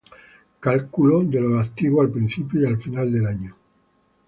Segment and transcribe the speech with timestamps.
[0.59, 3.55] Cálculo de los activos al principio y final del año: